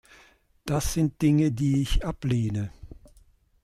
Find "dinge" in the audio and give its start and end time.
1.21-1.51